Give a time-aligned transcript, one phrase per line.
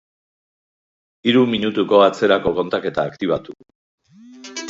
[1.31, 3.57] Hiru minutuko atzerako kontaketa aktibatu.